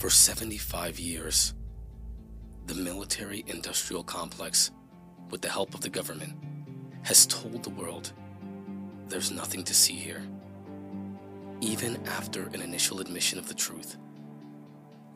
[0.00, 1.52] For 75 years,
[2.64, 4.70] the military industrial complex,
[5.28, 6.32] with the help of the government,
[7.02, 8.14] has told the world
[9.08, 10.22] there's nothing to see here.
[11.60, 13.98] Even after an initial admission of the truth,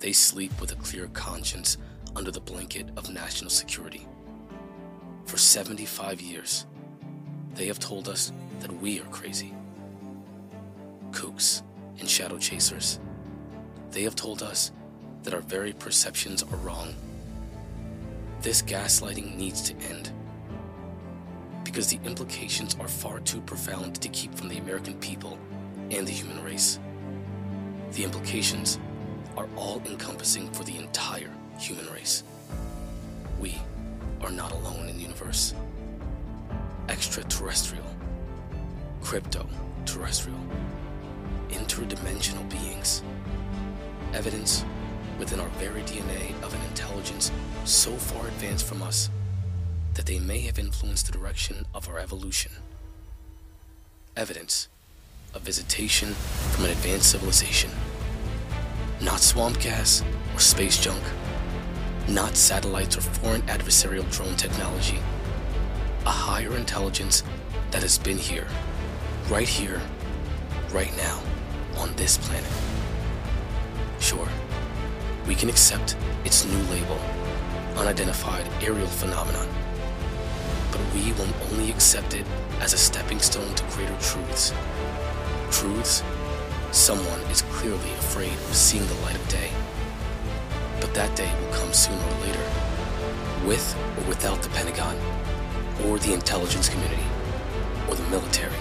[0.00, 1.78] they sleep with a clear conscience
[2.14, 4.06] under the blanket of national security.
[5.24, 6.66] For 75 years,
[7.54, 9.54] they have told us that we are crazy.
[11.10, 11.62] Kooks
[11.98, 13.00] and shadow chasers.
[13.94, 14.72] They have told us
[15.22, 16.92] that our very perceptions are wrong.
[18.40, 20.10] This gaslighting needs to end
[21.62, 25.38] because the implications are far too profound to keep from the American people
[25.92, 26.80] and the human race.
[27.92, 28.80] The implications
[29.36, 31.30] are all encompassing for the entire
[31.60, 32.24] human race.
[33.38, 33.54] We
[34.22, 35.54] are not alone in the universe.
[36.88, 37.86] Extraterrestrial,
[39.00, 39.46] crypto
[39.86, 40.40] terrestrial,
[41.50, 43.00] interdimensional beings.
[44.14, 44.64] Evidence
[45.18, 47.32] within our very DNA of an intelligence
[47.64, 49.10] so far advanced from us
[49.94, 52.52] that they may have influenced the direction of our evolution.
[54.16, 54.68] Evidence
[55.34, 56.14] of visitation
[56.52, 57.70] from an advanced civilization.
[59.00, 61.02] Not swamp gas or space junk.
[62.08, 64.98] Not satellites or foreign adversarial drone technology.
[66.06, 67.24] A higher intelligence
[67.72, 68.46] that has been here,
[69.28, 69.80] right here,
[70.72, 71.20] right now,
[71.78, 72.73] on this planet.
[74.04, 74.28] Sure,
[75.26, 77.00] we can accept its new label,
[77.76, 79.48] unidentified aerial phenomenon
[80.74, 82.26] but we will only accept it
[82.60, 84.52] as a stepping stone to greater truths.
[85.52, 86.02] Truths
[86.72, 89.50] someone is clearly afraid of seeing the light of day.
[90.80, 92.44] But that day will come sooner or later,
[93.46, 94.96] with or without the Pentagon,
[95.84, 97.06] or the intelligence community,
[97.88, 98.58] or the military.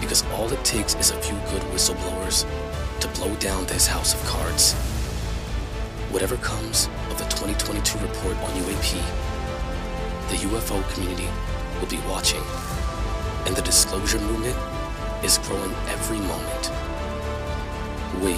[0.00, 2.46] Because all it takes is a few good whistleblowers
[3.00, 4.74] to blow down this house of cards.
[6.10, 8.92] Whatever comes of the 2022 report on UAP,
[10.30, 11.28] the UFO community
[11.80, 12.42] will be watching,
[13.46, 14.56] and the disclosure movement
[15.24, 16.70] is growing every moment.
[18.22, 18.34] We